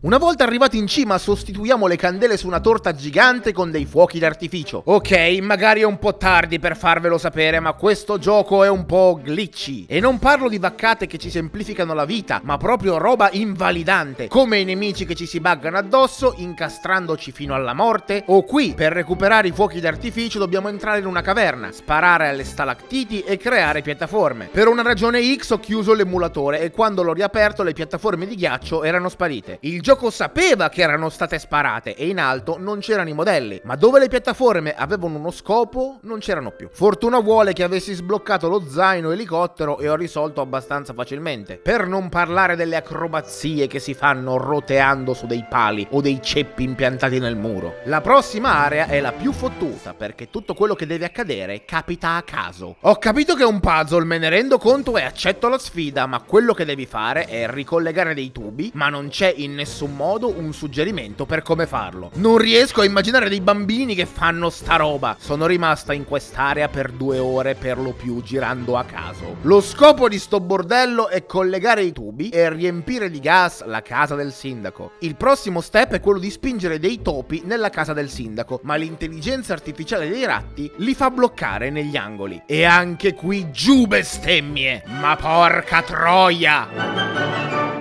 Una 0.00 0.18
volta 0.18 0.44
arrivati 0.44 0.78
in 0.78 0.86
cima 0.86 1.18
sostituiamo 1.18 1.88
le 1.88 1.96
candele 1.96 2.36
su 2.36 2.46
una 2.46 2.60
torta 2.60 2.94
gigante 2.94 3.52
con 3.52 3.72
dei 3.72 3.84
fuochi 3.84 4.20
d'artificio. 4.20 4.80
Ok, 4.84 5.38
magari 5.40 5.80
è 5.80 5.84
un 5.84 5.98
po' 5.98 6.16
tardi 6.16 6.60
per 6.60 6.76
farvelo 6.76 7.18
sapere, 7.18 7.58
ma 7.58 7.72
questo 7.72 8.16
gioco 8.16 8.62
è 8.62 8.68
un 8.68 8.86
po' 8.86 9.18
glitchy. 9.20 9.86
E 9.88 9.98
non 9.98 10.20
parlo 10.20 10.48
di 10.48 10.58
vaccate 10.58 11.08
che 11.08 11.18
ci 11.18 11.30
semplificano 11.30 11.94
la 11.94 12.04
vita, 12.04 12.40
ma 12.44 12.56
proprio 12.58 12.96
roba 12.96 13.28
invalidante, 13.32 14.28
come 14.28 14.60
i 14.60 14.64
nemici 14.64 15.04
che 15.04 15.16
ci 15.16 15.26
si 15.26 15.40
buggano 15.40 15.78
addosso, 15.78 16.34
incastrandoci 16.36 17.32
fino 17.32 17.54
alla 17.54 17.74
morte, 17.74 18.22
o 18.26 18.44
qui, 18.44 18.74
per 18.76 18.92
recuperare 18.92 19.48
i 19.48 19.52
fuochi 19.52 19.80
d'artificio 19.80 20.38
dobbiamo 20.38 20.68
entrare 20.68 21.00
in 21.00 21.06
una 21.06 21.22
caverna, 21.22 21.72
sparare 21.72 22.28
alle 22.28 22.44
stalactiti 22.44 23.22
e 23.22 23.36
creare 23.36 23.82
piattaforme. 23.82 24.48
Per 24.52 24.68
una 24.68 24.82
ragione 24.82 25.20
X 25.34 25.50
ho 25.50 25.58
chiuso 25.58 25.92
l'emulatore 25.92 26.60
e 26.60 26.70
quando 26.70 27.02
l'ho 27.02 27.12
riaperto 27.12 27.64
le 27.64 27.72
piattaforme 27.72 28.28
di 28.28 28.36
ghiaccio 28.36 28.84
erano 28.84 29.08
sparite. 29.08 29.58
Il 29.62 29.86
gioco 29.88 30.10
sapeva 30.10 30.68
che 30.68 30.82
erano 30.82 31.08
state 31.08 31.38
sparate 31.38 31.94
e 31.94 32.08
in 32.08 32.18
alto 32.20 32.56
non 32.58 32.78
c'erano 32.78 33.08
i 33.08 33.14
modelli, 33.14 33.58
ma 33.64 33.74
dove 33.74 33.98
le 33.98 34.08
piattaforme 34.08 34.74
avevano 34.74 35.16
uno 35.16 35.30
scopo 35.30 35.96
non 36.02 36.18
c'erano 36.18 36.50
più. 36.50 36.68
Fortuna 36.70 37.20
vuole 37.20 37.54
che 37.54 37.62
avessi 37.62 37.94
sbloccato 37.94 38.50
lo 38.50 38.62
zaino 38.68 39.12
elicottero 39.12 39.78
e 39.78 39.88
ho 39.88 39.96
risolto 39.96 40.42
abbastanza 40.42 40.92
facilmente. 40.92 41.56
Per 41.56 41.86
non 41.86 42.10
parlare 42.10 42.54
delle 42.54 42.76
acrobazie 42.76 43.66
che 43.66 43.78
si 43.78 43.94
fanno 43.94 44.36
roteando 44.36 45.14
su 45.14 45.24
dei 45.24 45.46
pali 45.48 45.86
o 45.92 46.02
dei 46.02 46.20
ceppi 46.20 46.64
impiantati 46.64 47.18
nel 47.18 47.36
muro. 47.36 47.76
La 47.84 48.02
prossima 48.02 48.56
area 48.56 48.88
è 48.88 49.00
la 49.00 49.12
più 49.12 49.32
fottuta 49.32 49.94
perché 49.94 50.28
tutto 50.28 50.52
quello 50.52 50.74
che 50.74 50.84
deve 50.84 51.06
accadere 51.06 51.64
capita 51.64 52.16
a 52.16 52.22
caso. 52.24 52.76
Ho 52.78 52.96
capito 52.96 53.34
che 53.34 53.44
è 53.44 53.46
un 53.46 53.60
puzzle, 53.60 54.04
me 54.04 54.18
ne 54.18 54.28
rendo 54.28 54.58
conto 54.58 54.98
e 54.98 55.02
accetto 55.02 55.48
la 55.48 55.56
sfida, 55.56 56.04
ma 56.04 56.20
quello 56.20 56.52
che 56.52 56.66
devi 56.66 56.84
fare 56.84 57.24
è 57.24 57.48
ricollegare 57.48 58.12
dei 58.12 58.30
tubi, 58.32 58.70
ma 58.74 58.90
non 58.90 59.08
c'è 59.08 59.32
in 59.34 59.54
nessun 59.54 59.76
modo 59.86 60.32
un 60.36 60.52
suggerimento 60.52 61.26
per 61.26 61.42
come 61.42 61.66
farlo. 61.66 62.10
Non 62.14 62.38
riesco 62.38 62.80
a 62.80 62.84
immaginare 62.84 63.28
dei 63.28 63.40
bambini 63.40 63.94
che 63.94 64.06
fanno 64.06 64.50
sta 64.50 64.76
roba. 64.76 65.16
Sono 65.18 65.46
rimasta 65.46 65.92
in 65.92 66.04
quest'area 66.04 66.68
per 66.68 66.90
due 66.90 67.18
ore 67.18 67.54
per 67.54 67.78
lo 67.78 67.92
più 67.92 68.22
girando 68.22 68.76
a 68.76 68.84
caso. 68.84 69.36
Lo 69.42 69.60
scopo 69.60 70.08
di 70.08 70.18
sto 70.18 70.40
bordello 70.40 71.08
è 71.08 71.26
collegare 71.26 71.82
i 71.82 71.92
tubi 71.92 72.28
e 72.28 72.50
riempire 72.50 73.10
di 73.10 73.20
gas 73.20 73.64
la 73.64 73.82
casa 73.82 74.14
del 74.14 74.32
sindaco. 74.32 74.92
Il 75.00 75.16
prossimo 75.16 75.60
step 75.60 75.92
è 75.92 76.00
quello 76.00 76.18
di 76.18 76.30
spingere 76.30 76.78
dei 76.78 77.02
topi 77.02 77.42
nella 77.44 77.70
casa 77.70 77.92
del 77.92 78.08
sindaco, 78.08 78.60
ma 78.62 78.76
l'intelligenza 78.76 79.52
artificiale 79.52 80.08
dei 80.08 80.24
ratti 80.24 80.70
li 80.76 80.94
fa 80.94 81.10
bloccare 81.10 81.70
negli 81.70 81.96
angoli. 81.96 82.42
E 82.46 82.64
anche 82.64 83.14
qui 83.14 83.50
giù 83.50 83.86
bestemmie! 83.86 84.82
Ma 84.86 85.16
porca 85.16 85.82
troia! 85.82 86.68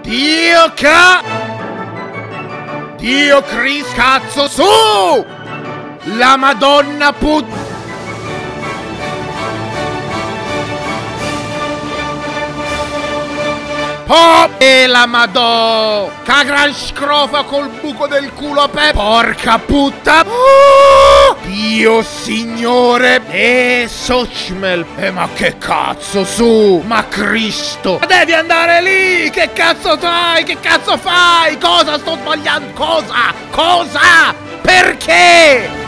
Dio 0.02 0.72
ca... 0.76 1.47
Dio 2.98 3.42
Chris 3.44 3.86
cazzo 3.94 4.48
su! 4.48 5.26
La 6.18 6.36
madonna 6.36 7.14
put... 7.14 7.46
Oh, 14.10 14.50
e 14.58 14.88
la 14.88 15.06
madò! 15.06 16.10
Ca 16.24 16.44
gran 16.44 16.74
scrofa 16.74 17.44
col 17.44 17.68
buco 17.68 18.08
del 18.08 18.32
culo 18.32 18.62
aperto! 18.62 18.98
Porca 18.98 19.60
puttana! 19.60 20.30
Oh, 20.30 21.36
Dio 21.42 22.02
signore! 22.04 23.22
E 23.30 23.86
Sochmel! 23.90 24.86
E 24.96 25.12
ma 25.12 25.28
che 25.36 25.58
cazzo 25.58 26.24
su! 26.24 26.82
Ma 26.86 27.06
Cristo! 27.10 28.00
Devi 28.08 28.34
andare 28.34 28.82
lì! 28.82 29.30
Che 29.30 29.52
cazzo 29.52 29.98
fai? 29.98 30.46
Che 30.46 30.58
cazzo 30.62 30.98
fai? 30.98 31.58
Cosa 31.60 31.98
sto 31.98 32.16
sbagliando? 32.16 32.72
Cosa? 32.74 33.34
Cosa? 33.52 34.34
Perché? 34.62 35.87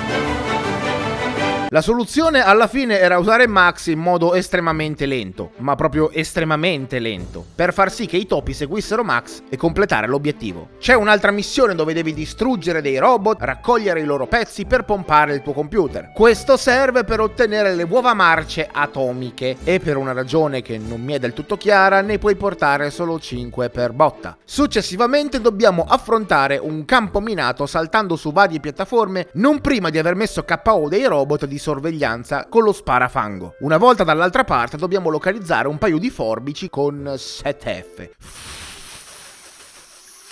La 1.72 1.82
soluzione 1.82 2.44
alla 2.44 2.66
fine 2.66 2.98
era 2.98 3.20
usare 3.20 3.46
Max 3.46 3.88
in 3.90 4.00
modo 4.00 4.34
estremamente 4.34 5.06
lento, 5.06 5.52
ma 5.58 5.76
proprio 5.76 6.10
estremamente 6.10 6.98
lento, 6.98 7.46
per 7.54 7.74
far 7.74 7.92
sì 7.92 8.08
che 8.08 8.18
i 8.18 8.26
topi 8.26 8.54
seguissero 8.54 9.04
Max 9.04 9.44
e 9.50 9.56
completare 9.56 10.08
l'obiettivo. 10.08 10.70
C'è 10.80 10.96
un'altra 10.96 11.30
missione 11.30 11.76
dove 11.76 11.94
devi 11.94 12.16
distruggere 12.16 12.82
dei 12.82 12.98
robot, 12.98 13.38
raccogliere 13.42 14.00
i 14.00 14.06
loro 14.06 14.26
pezzi 14.26 14.66
per 14.66 14.84
pompare 14.84 15.36
il 15.36 15.44
tuo 15.44 15.54
computer. 15.54 16.12
Questo 16.12 16.58
serve 16.58 17.04
per 17.04 17.20
ottenere 17.20 17.76
le 17.76 17.84
uova 17.84 18.16
marce 18.16 18.68
atomiche 18.72 19.58
e 19.64 19.80
per 19.80 19.96
una 19.96 20.14
ragione 20.14 20.64
che 20.64 20.80
non 20.80 21.00
mi 21.04 21.14
è 21.14 21.20
del 21.20 21.34
tutto 21.34 21.56
chiara 21.56 22.02
ne 22.02 22.18
puoi 22.18 22.36
portare 22.36 22.90
solo 22.90 23.20
5 23.20 23.70
per 23.70 23.94
botta. 23.94 24.36
Successivamente 24.44 25.40
dobbiamo 25.40 25.86
affrontare 25.88 26.58
un 26.58 26.84
campo 26.86 27.20
minato 27.20 27.68
saltando 27.68 28.16
su 28.16 28.32
varie 28.32 28.60
piattaforme 28.60 29.28
non 29.34 29.62
prima 29.62 29.92
di 29.92 30.00
aver 30.00 30.16
messo 30.16 30.44
KO 30.44 30.88
dei 30.90 31.06
robot 31.06 31.46
di 31.46 31.58
sorveglianza 31.60 32.48
con 32.50 32.64
lo 32.64 32.74
sparafango. 32.74 33.56
Una 33.60 33.78
volta 33.78 34.04
dall'altra 34.04 34.44
parte 34.44 34.78
dobbiamo 34.78 35.10
localizzare 35.10 35.68
un 35.68 35.78
paio 35.78 36.00
di 36.00 36.10
forbici 36.10 36.70
con 36.70 37.04
7F. 37.16 38.10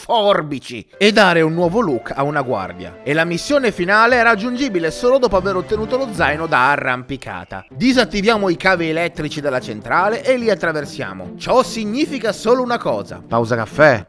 Forbici 0.08 0.88
e 0.98 1.12
dare 1.12 1.42
un 1.42 1.54
nuovo 1.54 1.82
look 1.82 2.14
a 2.16 2.24
una 2.24 2.42
guardia. 2.42 3.00
E 3.04 3.14
la 3.14 3.26
missione 3.26 3.74
finale 3.74 4.18
è 4.18 4.24
raggiungibile 4.24 4.90
solo 4.90 5.18
dopo 5.18 5.36
aver 5.36 5.58
ottenuto 5.58 5.98
lo 5.98 6.08
zaino 6.14 6.48
da 6.48 6.72
arrampicata. 6.72 7.66
Disattiviamo 7.70 8.48
i 8.48 8.56
cavi 8.56 8.88
elettrici 8.88 9.42
della 9.42 9.60
centrale 9.60 10.24
e 10.24 10.38
li 10.38 10.50
attraversiamo. 10.50 11.34
Ciò 11.38 11.62
significa 11.62 12.32
solo 12.32 12.64
una 12.64 12.78
cosa. 12.78 13.22
Pausa 13.28 13.58
caffè. 13.58 14.06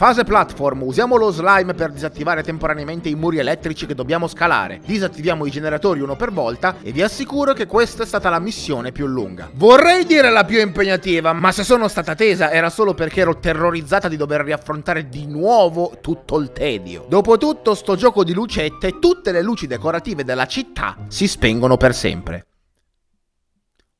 Fase 0.00 0.24
platform, 0.24 0.84
usiamo 0.84 1.16
lo 1.16 1.30
slime 1.30 1.74
per 1.74 1.92
disattivare 1.92 2.42
temporaneamente 2.42 3.10
i 3.10 3.14
muri 3.14 3.36
elettrici 3.36 3.84
che 3.84 3.94
dobbiamo 3.94 4.28
scalare. 4.28 4.80
Disattiviamo 4.82 5.44
i 5.44 5.50
generatori 5.50 6.00
uno 6.00 6.16
per 6.16 6.32
volta 6.32 6.76
e 6.80 6.90
vi 6.90 7.02
assicuro 7.02 7.52
che 7.52 7.66
questa 7.66 8.04
è 8.04 8.06
stata 8.06 8.30
la 8.30 8.38
missione 8.38 8.92
più 8.92 9.04
lunga. 9.04 9.50
Vorrei 9.52 10.06
dire 10.06 10.30
la 10.30 10.46
più 10.46 10.58
impegnativa, 10.58 11.34
ma 11.34 11.52
se 11.52 11.64
sono 11.64 11.86
stata 11.86 12.14
tesa 12.14 12.50
era 12.50 12.70
solo 12.70 12.94
perché 12.94 13.20
ero 13.20 13.40
terrorizzata 13.40 14.08
di 14.08 14.16
dover 14.16 14.40
riaffrontare 14.40 15.10
di 15.10 15.26
nuovo 15.26 15.98
tutto 16.00 16.38
il 16.38 16.50
tedio. 16.50 17.04
Dopotutto 17.06 17.74
sto 17.74 17.94
gioco 17.94 18.24
di 18.24 18.32
lucette, 18.32 18.98
tutte 19.00 19.32
le 19.32 19.42
luci 19.42 19.66
decorative 19.66 20.24
della 20.24 20.46
città 20.46 20.96
si 21.08 21.28
spengono 21.28 21.76
per 21.76 21.94
sempre. 21.94 22.46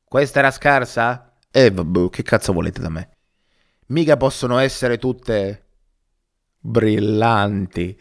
Questa 0.03 0.39
era 0.39 0.51
scarsa? 0.51 1.35
Eh 1.51 1.71
vabbè, 1.71 2.09
che 2.09 2.23
cazzo 2.23 2.55
volete 2.55 2.81
da 2.81 2.89
me? 2.89 3.11
Mica 3.89 4.17
possono 4.17 4.57
essere 4.57 4.97
tutte 4.97 5.65
brillanti. 6.61 7.97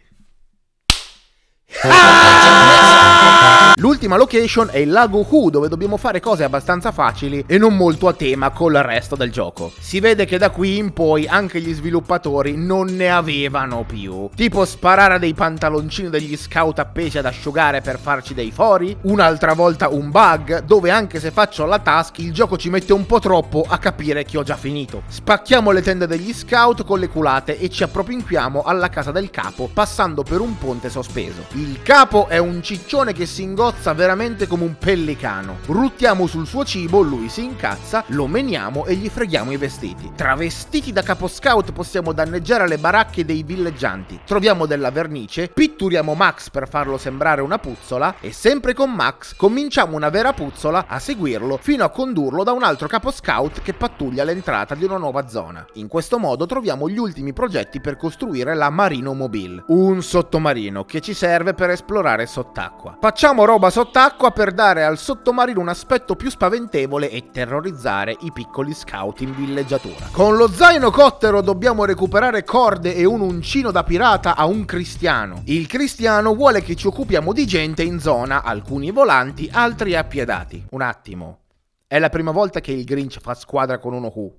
Ah! 1.83 3.35
L'ultima 3.79 4.17
location 4.17 4.67
è 4.71 4.79
il 4.79 4.91
lago 4.91 5.25
Hu 5.29 5.49
dove 5.49 5.69
dobbiamo 5.69 5.95
fare 5.95 6.19
cose 6.19 6.43
abbastanza 6.43 6.91
facili 6.91 7.45
e 7.47 7.57
non 7.57 7.77
molto 7.77 8.09
a 8.09 8.13
tema 8.13 8.49
col 8.49 8.73
resto 8.73 9.15
del 9.15 9.31
gioco. 9.31 9.71
Si 9.79 10.01
vede 10.01 10.25
che 10.25 10.37
da 10.37 10.49
qui 10.49 10.75
in 10.75 10.91
poi 10.91 11.25
anche 11.27 11.61
gli 11.61 11.73
sviluppatori 11.73 12.57
non 12.57 12.87
ne 12.87 13.09
avevano 13.09 13.85
più. 13.87 14.29
Tipo 14.35 14.65
sparare 14.65 15.13
a 15.13 15.17
dei 15.17 15.33
pantaloncini 15.33 16.09
degli 16.09 16.35
scout 16.35 16.79
appesi 16.79 17.19
ad 17.19 17.25
asciugare 17.25 17.79
per 17.79 17.99
farci 17.99 18.33
dei 18.33 18.51
fori, 18.51 18.93
un'altra 19.03 19.53
volta 19.53 19.87
un 19.87 20.11
bug 20.11 20.65
dove 20.65 20.91
anche 20.91 21.21
se 21.21 21.31
faccio 21.31 21.65
la 21.65 21.79
task 21.79 22.19
il 22.19 22.33
gioco 22.33 22.57
ci 22.57 22.69
mette 22.69 22.91
un 22.91 23.05
po' 23.05 23.19
troppo 23.19 23.65
a 23.65 23.77
capire 23.77 24.25
che 24.25 24.37
ho 24.37 24.43
già 24.43 24.57
finito. 24.57 25.03
Spacchiamo 25.07 25.71
le 25.71 25.81
tende 25.81 26.05
degli 26.05 26.33
scout 26.33 26.83
con 26.83 26.99
le 26.99 27.07
culate 27.07 27.57
e 27.57 27.69
ci 27.69 27.83
appropinquiamo 27.83 28.61
alla 28.61 28.89
casa 28.89 29.13
del 29.13 29.29
capo 29.29 29.69
passando 29.73 30.23
per 30.23 30.41
un 30.41 30.57
ponte 30.57 30.89
sospeso. 30.89 31.45
Il 31.53 31.81
capo 31.81 32.27
è 32.27 32.39
un 32.39 32.61
ciccione 32.61 33.13
che 33.13 33.25
si 33.25 33.43
ingozza 33.69 33.93
veramente 33.93 34.47
come 34.47 34.63
un 34.63 34.77
pellicano. 34.79 35.57
Ruttiamo 35.67 36.25
sul 36.25 36.47
suo 36.47 36.65
cibo, 36.65 37.01
lui 37.01 37.29
si 37.29 37.43
incazza, 37.43 38.03
lo 38.07 38.25
meniamo 38.25 38.85
e 38.85 38.95
gli 38.95 39.09
freghiamo 39.09 39.51
i 39.51 39.57
vestiti. 39.57 40.11
Travestiti 40.15 40.91
da 40.91 41.03
capo 41.03 41.27
scout 41.27 41.71
possiamo 41.71 42.11
danneggiare 42.11 42.67
le 42.67 42.79
baracche 42.79 43.25
dei 43.25 43.43
villeggianti. 43.43 44.21
Troviamo 44.25 44.65
della 44.65 44.89
vernice, 44.89 45.49
pitturiamo 45.49 46.15
Max 46.15 46.49
per 46.49 46.67
farlo 46.67 46.97
sembrare 46.97 47.41
una 47.41 47.59
puzzola 47.59 48.15
e 48.19 48.31
sempre 48.31 48.73
con 48.73 48.91
Max 48.91 49.35
cominciamo 49.35 49.95
una 49.95 50.09
vera 50.09 50.33
puzzola 50.33 50.85
a 50.87 50.97
seguirlo 50.97 51.59
fino 51.61 51.83
a 51.83 51.89
condurlo 51.89 52.43
da 52.43 52.53
un 52.53 52.63
altro 52.63 52.87
capo 52.87 53.11
scout 53.11 53.61
che 53.61 53.73
pattuglia 53.73 54.23
l'entrata 54.23 54.73
di 54.73 54.85
una 54.85 54.97
nuova 54.97 55.27
zona. 55.27 55.63
In 55.73 55.87
questo 55.87 56.17
modo 56.17 56.47
troviamo 56.47 56.89
gli 56.89 56.97
ultimi 56.97 57.33
progetti 57.33 57.79
per 57.79 57.97
costruire 57.97 58.55
la 58.55 58.71
Marino 58.71 59.13
Mobile, 59.13 59.65
un 59.67 60.01
sottomarino 60.01 60.85
che 60.85 61.01
ci 61.01 61.13
serve 61.13 61.53
per 61.53 61.69
esplorare 61.69 62.25
sott'acqua. 62.25 62.97
Facciamo 62.99 63.45
roba 63.45 63.58
sott'acqua 63.67 64.31
per 64.31 64.53
dare 64.53 64.85
al 64.85 64.97
sottomarino 64.97 65.59
un 65.59 65.67
aspetto 65.67 66.15
più 66.15 66.29
spaventevole 66.29 67.09
e 67.09 67.31
terrorizzare 67.31 68.15
i 68.21 68.31
piccoli 68.31 68.73
scout 68.73 69.19
in 69.19 69.35
villeggiatura. 69.35 70.07
Con 70.11 70.37
lo 70.37 70.47
zaino 70.47 70.89
cottero 70.91 71.41
dobbiamo 71.41 71.83
recuperare 71.83 72.45
corde 72.45 72.95
e 72.95 73.03
un 73.03 73.19
uncino 73.19 73.71
da 73.71 73.83
pirata 73.83 74.37
a 74.37 74.45
un 74.45 74.63
cristiano. 74.63 75.41
Il 75.45 75.67
cristiano 75.67 76.33
vuole 76.33 76.61
che 76.61 76.75
ci 76.75 76.87
occupiamo 76.87 77.33
di 77.33 77.45
gente 77.45 77.83
in 77.83 77.99
zona, 77.99 78.43
alcuni 78.43 78.91
volanti, 78.91 79.49
altri 79.51 79.95
appiedati. 79.95 80.67
Un 80.69 80.81
attimo. 80.81 81.39
È 81.85 81.99
la 81.99 82.09
prima 82.09 82.31
volta 82.31 82.61
che 82.61 82.71
il 82.71 82.85
Grinch 82.85 83.19
fa 83.19 83.33
squadra 83.33 83.79
con 83.79 83.93
uno 83.93 84.09
Who. 84.13 84.31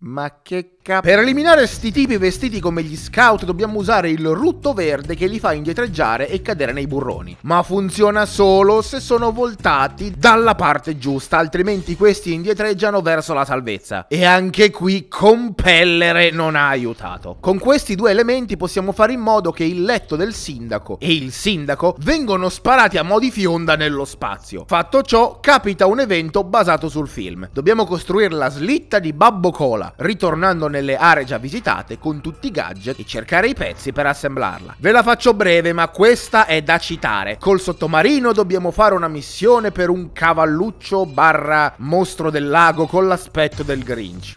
Ma 0.00 0.38
che 0.42 0.76
cap... 0.80 1.02
Per 1.02 1.18
eliminare 1.18 1.66
sti 1.66 1.90
tipi 1.90 2.16
vestiti 2.18 2.60
come 2.60 2.84
gli 2.84 2.96
scout 2.96 3.44
dobbiamo 3.44 3.80
usare 3.80 4.08
il 4.10 4.24
rutto 4.28 4.72
verde 4.72 5.16
che 5.16 5.26
li 5.26 5.40
fa 5.40 5.52
indietreggiare 5.52 6.28
e 6.28 6.40
cadere 6.40 6.72
nei 6.72 6.86
burroni. 6.86 7.36
Ma 7.40 7.64
funziona 7.64 8.24
solo 8.24 8.80
se 8.80 9.00
sono 9.00 9.32
voltati 9.32 10.14
dalla 10.16 10.54
parte 10.54 10.98
giusta, 10.98 11.38
altrimenti 11.38 11.96
questi 11.96 12.32
indietreggiano 12.32 13.00
verso 13.00 13.34
la 13.34 13.44
salvezza. 13.44 14.06
E 14.06 14.24
anche 14.24 14.70
qui 14.70 15.08
compellere 15.08 16.30
non 16.30 16.54
ha 16.54 16.68
aiutato. 16.68 17.38
Con 17.40 17.58
questi 17.58 17.96
due 17.96 18.12
elementi 18.12 18.56
possiamo 18.56 18.92
fare 18.92 19.14
in 19.14 19.20
modo 19.20 19.50
che 19.50 19.64
il 19.64 19.82
letto 19.82 20.14
del 20.14 20.32
sindaco 20.32 20.98
e 21.00 21.12
il 21.12 21.32
sindaco 21.32 21.96
vengono 22.02 22.48
sparati 22.48 22.98
a 22.98 23.02
mo' 23.02 23.18
di 23.18 23.32
fionda 23.32 23.74
nello 23.74 24.04
spazio. 24.04 24.64
Fatto 24.68 25.02
ciò, 25.02 25.40
capita 25.40 25.86
un 25.86 25.98
evento 25.98 26.44
basato 26.44 26.88
sul 26.88 27.08
film. 27.08 27.48
Dobbiamo 27.52 27.84
costruire 27.84 28.32
la 28.32 28.48
slitta 28.48 29.00
di 29.00 29.12
Babbo 29.12 29.50
Cola 29.50 29.86
ritornando 29.96 30.68
nelle 30.68 30.96
aree 30.96 31.24
già 31.24 31.38
visitate 31.38 31.98
con 31.98 32.20
tutti 32.20 32.48
i 32.48 32.50
gadget 32.50 32.98
e 32.98 33.04
cercare 33.04 33.48
i 33.48 33.54
pezzi 33.54 33.92
per 33.92 34.06
assemblarla. 34.06 34.76
Ve 34.78 34.92
la 34.92 35.02
faccio 35.02 35.34
breve, 35.34 35.72
ma 35.72 35.88
questa 35.88 36.46
è 36.46 36.62
da 36.62 36.78
citare. 36.78 37.38
Col 37.38 37.60
sottomarino 37.60 38.32
dobbiamo 38.32 38.70
fare 38.70 38.94
una 38.94 39.08
missione 39.08 39.70
per 39.70 39.88
un 39.90 40.12
cavalluccio 40.12 41.06
barra 41.06 41.74
mostro 41.78 42.30
del 42.30 42.48
lago 42.48 42.86
con 42.86 43.06
l'aspetto 43.06 43.62
del 43.62 43.82
Grinch. 43.82 44.34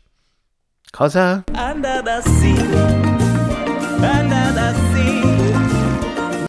Cosa? 0.89 1.43
Under 1.53 2.01
the 2.03 2.21
sea. 2.29 2.63
Under 3.99 4.53
the 4.53 4.73
sea. 4.93 5.40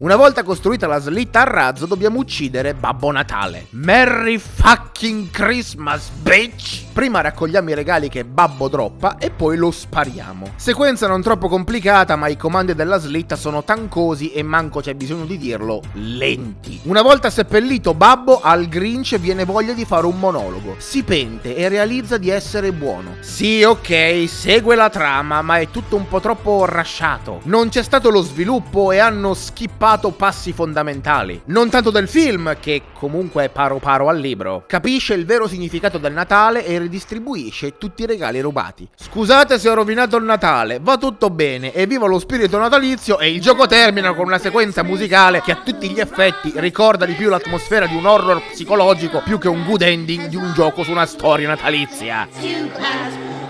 Una 0.03 0.17
volta 0.17 0.43
costruita 0.43 0.89
la 0.89 0.99
slitta 0.99 1.43
a 1.43 1.45
razzo 1.45 1.87
dobbiamo 1.87 2.19
uccidere 2.19 2.75
Babbo 2.75 3.13
Natale. 3.13 3.67
Merry 3.71 4.37
fucking 4.37 5.31
Christmas, 5.31 6.09
bitch! 6.09 6.87
Prima 6.93 7.21
raccogliamo 7.21 7.71
i 7.71 7.75
regali 7.75 8.09
che 8.09 8.25
Babbo 8.25 8.67
droppa 8.67 9.17
e 9.17 9.31
poi 9.31 9.57
lo 9.57 9.71
spariamo. 9.71 10.55
Sequenza 10.57 11.07
non 11.07 11.23
troppo 11.23 11.47
complicata 11.47 12.17
ma 12.17 12.27
i 12.27 12.37
comandi 12.37 12.75
della 12.75 12.99
slitta 12.99 13.37
sono 13.37 13.63
tancosi 13.63 14.33
e 14.33 14.43
manco 14.43 14.81
c'è 14.81 14.95
bisogno 14.95 15.25
di 15.25 15.39
dirlo, 15.39 15.81
lenti. 15.93 16.81
Una 16.83 17.03
volta 17.03 17.31
seppellito 17.31 17.95
Babbo 17.95 18.41
al 18.43 18.67
Grinch 18.67 19.17
viene 19.21 19.45
voglia 19.45 19.73
di 19.73 19.85
fare 19.85 20.07
un 20.07 20.19
monologo. 20.19 20.75
Si 20.79 21.05
pente 21.05 21.55
e 21.55 21.69
realizza 21.69 22.19
di 22.19 22.29
essere 22.29 22.73
buono. 22.73 23.19
Sì 23.21 23.63
ok, 23.63 24.25
segue 24.27 24.75
la 24.75 24.91
trama 24.91 25.43
ma 25.43 25.59
è 25.59 25.69
tutto 25.71 25.95
un 25.95 26.09
po' 26.09 26.19
troppo 26.19 26.65
rasciato. 26.65 27.39
Non 27.45 27.69
c'è 27.69 27.85
stato 27.85 28.11
lo 28.11 28.23
sviluppo 28.23 28.91
e 28.91 28.99
hanno 28.99 29.33
skippato 29.33 29.91
trovato 29.93 30.11
passi 30.11 30.53
fondamentali. 30.53 31.43
Non 31.47 31.69
tanto 31.69 31.91
del 31.91 32.09
film, 32.09 32.57
che 32.59 32.83
comunque 32.95 33.45
è 33.45 33.49
paro 33.51 33.79
paro 33.79 34.09
al 34.09 34.19
libro, 34.19 34.65
capisce 34.67 35.15
il 35.15 35.27
vero 35.27 35.47
significato 35.47 35.99
del 35.99 36.13
Natale 36.13 36.65
e 36.65 36.79
ridistribuisce 36.79 37.77
tutti 37.77 38.03
i 38.03 38.07
regali 38.07 38.41
rubati. 38.41 38.89
Scusate 38.95 39.59
se 39.59 39.69
ho 39.69 39.75
rovinato 39.75 40.17
il 40.17 40.25
Natale, 40.25 40.79
va 40.81 40.97
tutto 40.97 41.31
bene 41.31 41.73
e 41.73 41.87
viva 41.87 42.07
lo 42.07 42.19
spirito 42.19 42.59
natalizio 42.59 43.19
e 43.19 43.31
il 43.31 43.41
gioco 43.41 43.67
termina 43.67 44.15
con 44.15 44.27
una 44.27 44.39
sequenza 44.39 44.83
musicale 44.83 45.43
che 45.43 45.53
a 45.53 45.61
tutti 45.63 45.91
gli 45.91 46.01
effetti 46.01 46.53
ricorda 46.57 47.05
di 47.05 47.15
più 47.15 47.29
l'atmosfera 47.29 47.87
di 47.87 47.97
un 47.97 48.07
horror 48.07 48.41
psicologico 48.51 49.21
più 49.23 49.39
che 49.39 49.49
un 49.49 49.65
good 49.65 49.83
ending 49.83 50.29
di 50.29 50.37
un 50.37 50.53
gioco 50.55 50.83
su 50.85 50.91
una 50.91 51.07
storia 51.07 51.49
natalizia. 51.49 52.29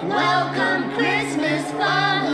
Welcome 0.05 0.95
Christmas, 0.97 1.63
fun, 1.79 2.32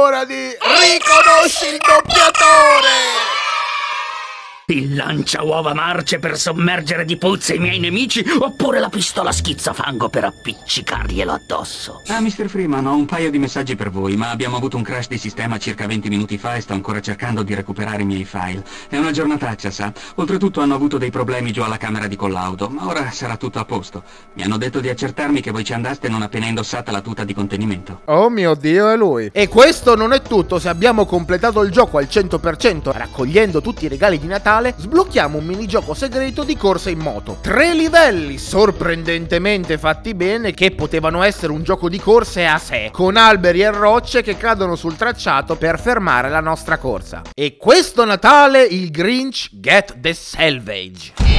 l'ora 0.00 0.24
di 0.24 0.56
riconosci 0.80 1.66
il 1.66 1.76
doppiatore! 1.76 3.29
Il 4.70 4.94
lancia 4.94 5.42
uova 5.42 5.74
marce 5.74 6.20
per 6.20 6.38
sommergere 6.38 7.04
di 7.04 7.16
puzza 7.16 7.52
i 7.52 7.58
miei 7.58 7.80
nemici 7.80 8.24
oppure 8.38 8.78
la 8.78 8.88
pistola 8.88 9.32
schizzafango 9.32 10.08
per 10.08 10.22
appiccicarglielo 10.22 11.32
addosso? 11.32 12.02
Ah, 12.06 12.20
Mr. 12.20 12.46
Freeman, 12.46 12.86
ho 12.86 12.94
un 12.94 13.04
paio 13.04 13.32
di 13.32 13.38
messaggi 13.40 13.74
per 13.74 13.90
voi, 13.90 14.14
ma 14.14 14.30
abbiamo 14.30 14.56
avuto 14.56 14.76
un 14.76 14.84
crash 14.84 15.08
di 15.08 15.18
sistema 15.18 15.58
circa 15.58 15.88
20 15.88 16.08
minuti 16.08 16.38
fa 16.38 16.54
e 16.54 16.60
sto 16.60 16.72
ancora 16.72 17.00
cercando 17.00 17.42
di 17.42 17.52
recuperare 17.52 18.02
i 18.02 18.04
miei 18.04 18.24
file. 18.24 18.62
È 18.88 18.96
una 18.96 19.10
giornataccia, 19.10 19.72
sa? 19.72 19.92
Oltretutto 20.14 20.60
hanno 20.60 20.76
avuto 20.76 20.98
dei 20.98 21.10
problemi 21.10 21.50
giù 21.50 21.62
alla 21.62 21.76
camera 21.76 22.06
di 22.06 22.14
collaudo, 22.14 22.68
ma 22.68 22.86
ora 22.86 23.10
sarà 23.10 23.36
tutto 23.36 23.58
a 23.58 23.64
posto. 23.64 24.04
Mi 24.34 24.44
hanno 24.44 24.56
detto 24.56 24.78
di 24.78 24.88
accertarmi 24.88 25.40
che 25.40 25.50
voi 25.50 25.64
ci 25.64 25.72
andaste 25.72 26.08
non 26.08 26.22
appena 26.22 26.46
indossata 26.46 26.92
la 26.92 27.00
tuta 27.00 27.24
di 27.24 27.34
contenimento. 27.34 28.02
Oh 28.04 28.30
mio 28.30 28.54
Dio, 28.54 28.88
è 28.88 28.96
lui. 28.96 29.30
E 29.32 29.48
questo 29.48 29.96
non 29.96 30.12
è 30.12 30.22
tutto, 30.22 30.60
se 30.60 30.68
abbiamo 30.68 31.06
completato 31.06 31.60
il 31.62 31.72
gioco 31.72 31.98
al 31.98 32.06
100%, 32.08 32.92
raccogliendo 32.92 33.60
tutti 33.60 33.86
i 33.86 33.88
regali 33.88 34.20
di 34.20 34.28
Natale, 34.28 34.58
finale 34.60 34.74
sblocchiamo 34.76 35.38
un 35.38 35.44
minigioco 35.44 35.94
segreto 35.94 36.44
di 36.44 36.56
corsa 36.56 36.90
in 36.90 36.98
moto. 36.98 37.38
Tre 37.40 37.74
livelli 37.74 38.38
sorprendentemente 38.38 39.78
fatti 39.78 40.14
bene 40.14 40.52
che 40.52 40.72
potevano 40.72 41.22
essere 41.22 41.52
un 41.52 41.62
gioco 41.62 41.88
di 41.88 41.98
corse 41.98 42.46
a 42.46 42.58
sé, 42.58 42.90
con 42.92 43.16
alberi 43.16 43.62
e 43.62 43.70
rocce 43.70 44.22
che 44.22 44.36
cadono 44.36 44.76
sul 44.76 44.96
tracciato 44.96 45.56
per 45.56 45.80
fermare 45.80 46.28
la 46.28 46.40
nostra 46.40 46.78
corsa. 46.78 47.22
E 47.34 47.56
questo 47.56 48.04
Natale 48.04 48.62
il 48.62 48.90
Grinch 48.90 49.48
Get 49.52 49.98
the 49.98 50.12
Salvage. 50.12 51.29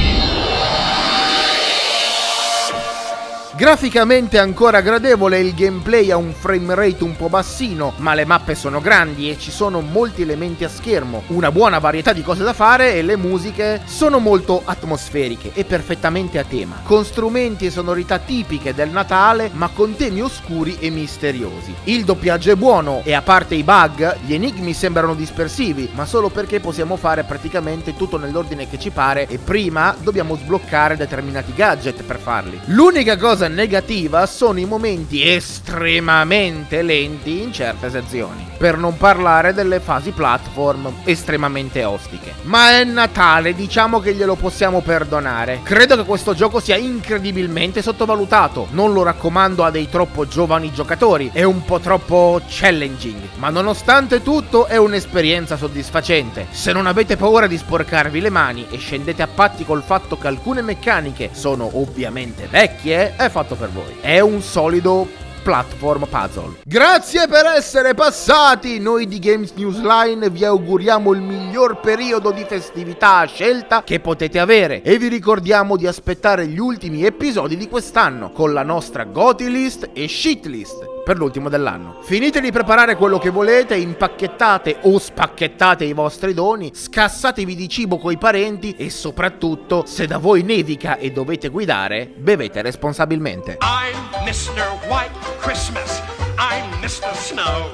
Graficamente 3.54 4.38
ancora 4.38 4.80
gradevole, 4.80 5.38
il 5.38 5.54
gameplay 5.54 6.10
ha 6.10 6.16
un 6.16 6.32
frame 6.32 6.74
rate 6.74 7.04
un 7.04 7.14
po' 7.14 7.28
bassino, 7.28 7.92
ma 7.98 8.14
le 8.14 8.24
mappe 8.24 8.54
sono 8.54 8.80
grandi 8.80 9.28
e 9.28 9.38
ci 9.38 9.50
sono 9.50 9.82
molti 9.82 10.22
elementi 10.22 10.64
a 10.64 10.70
schermo, 10.70 11.24
una 11.26 11.52
buona 11.52 11.78
varietà 11.78 12.14
di 12.14 12.22
cose 12.22 12.44
da 12.44 12.54
fare 12.54 12.94
e 12.94 13.02
le 13.02 13.16
musiche 13.16 13.82
sono 13.84 14.20
molto 14.20 14.62
atmosferiche 14.64 15.50
e 15.52 15.64
perfettamente 15.64 16.38
a 16.38 16.44
tema, 16.44 16.80
con 16.82 17.04
strumenti 17.04 17.66
e 17.66 17.70
sonorità 17.70 18.18
tipiche 18.18 18.72
del 18.72 18.88
Natale, 18.88 19.50
ma 19.52 19.68
con 19.68 19.96
temi 19.96 20.22
oscuri 20.22 20.78
e 20.80 20.88
misteriosi. 20.88 21.74
Il 21.84 22.04
doppiaggio 22.04 22.52
è 22.52 22.56
buono 22.56 23.02
e 23.04 23.12
a 23.12 23.20
parte 23.20 23.54
i 23.54 23.62
bug, 23.62 24.16
gli 24.24 24.32
enigmi 24.32 24.72
sembrano 24.72 25.14
dispersivi, 25.14 25.90
ma 25.92 26.06
solo 26.06 26.30
perché 26.30 26.58
possiamo 26.58 26.96
fare 26.96 27.24
praticamente 27.24 27.96
tutto 27.96 28.16
nell'ordine 28.16 28.66
che 28.66 28.78
ci 28.78 28.88
pare 28.88 29.26
e 29.28 29.36
prima 29.36 29.94
dobbiamo 30.00 30.36
sbloccare 30.36 30.96
determinati 30.96 31.52
gadget 31.54 32.02
per 32.02 32.18
farli. 32.18 32.58
L'unica 32.66 33.18
cosa 33.18 33.40
cosa 33.42 33.48
negativa 33.48 34.24
sono 34.26 34.60
i 34.60 34.64
momenti 34.64 35.28
estremamente 35.28 36.82
lenti 36.82 37.42
in 37.42 37.52
certe 37.52 37.90
sezioni, 37.90 38.46
per 38.56 38.76
non 38.76 38.96
parlare 38.96 39.52
delle 39.52 39.80
fasi 39.80 40.12
platform 40.12 40.92
estremamente 41.04 41.82
ostiche. 41.82 42.34
Ma 42.42 42.78
è 42.78 42.84
Natale, 42.84 43.54
diciamo 43.54 43.98
che 43.98 44.14
glielo 44.14 44.36
possiamo 44.36 44.80
perdonare. 44.80 45.60
Credo 45.64 45.96
che 45.96 46.04
questo 46.04 46.34
gioco 46.34 46.60
sia 46.60 46.76
incredibilmente 46.76 47.82
sottovalutato, 47.82 48.68
non 48.70 48.92
lo 48.92 49.02
raccomando 49.02 49.64
a 49.64 49.70
dei 49.70 49.88
troppo 49.88 50.28
giovani 50.28 50.72
giocatori, 50.72 51.30
è 51.32 51.42
un 51.42 51.64
po' 51.64 51.80
troppo 51.80 52.40
challenging, 52.46 53.20
ma 53.38 53.50
nonostante 53.50 54.22
tutto 54.22 54.66
è 54.66 54.76
un'esperienza 54.76 55.56
soddisfacente. 55.56 56.46
Se 56.50 56.72
non 56.72 56.86
avete 56.86 57.16
paura 57.16 57.48
di 57.48 57.58
sporcarvi 57.58 58.20
le 58.20 58.30
mani 58.30 58.66
e 58.70 58.76
scendete 58.76 59.22
a 59.22 59.28
patti 59.28 59.64
col 59.64 59.82
fatto 59.82 60.16
che 60.16 60.28
alcune 60.28 60.62
meccaniche 60.62 61.30
sono 61.32 61.68
ovviamente 61.74 62.46
vecchie, 62.48 63.16
è 63.16 63.30
fatto 63.32 63.54
per 63.54 63.70
voi. 63.70 63.96
È 64.00 64.20
un 64.20 64.42
solido 64.42 65.08
platform 65.42 66.06
puzzle. 66.08 66.58
Grazie 66.64 67.26
per 67.26 67.46
essere 67.46 67.94
passati! 67.94 68.78
Noi 68.78 69.08
di 69.08 69.18
Games 69.18 69.52
Newsline 69.54 70.30
vi 70.30 70.44
auguriamo 70.44 71.12
il 71.12 71.20
miglior 71.20 71.80
periodo 71.80 72.30
di 72.30 72.44
festività 72.44 73.16
a 73.16 73.24
scelta 73.24 73.82
che 73.82 73.98
potete 73.98 74.38
avere 74.38 74.82
e 74.82 74.98
vi 74.98 75.08
ricordiamo 75.08 75.76
di 75.76 75.86
aspettare 75.86 76.46
gli 76.46 76.58
ultimi 76.58 77.04
episodi 77.04 77.56
di 77.56 77.68
quest'anno 77.68 78.30
con 78.30 78.52
la 78.52 78.62
nostra 78.62 79.04
Goti 79.04 79.50
List 79.50 79.90
e 79.92 80.06
Shit 80.06 80.46
List 80.46 80.92
per 81.04 81.16
l'ultimo 81.16 81.48
dell'anno. 81.48 81.98
Finite 82.02 82.40
di 82.40 82.52
preparare 82.52 82.96
quello 82.96 83.18
che 83.18 83.30
volete, 83.30 83.74
impacchettate 83.76 84.78
o 84.82 84.98
spacchettate 84.98 85.84
i 85.84 85.92
vostri 85.92 86.34
doni, 86.34 86.70
scassatevi 86.74 87.54
di 87.54 87.68
cibo 87.68 87.98
coi 87.98 88.18
parenti 88.18 88.74
e 88.76 88.90
soprattutto, 88.90 89.84
se 89.86 90.06
da 90.06 90.18
voi 90.18 90.42
nevica 90.42 90.96
e 90.96 91.10
dovete 91.10 91.48
guidare, 91.48 92.10
bevete 92.16 92.62
responsabilmente. 92.62 93.58
I'm 93.60 94.24
Mr. 94.24 94.88
White 94.88 95.18
Christmas. 95.40 96.00
I'm 96.38 96.68
Mr. 96.80 97.14
Snow. 97.14 97.70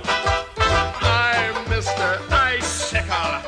I'm 1.00 1.54
Mr. 1.68 2.20
Icicle. 2.56 3.47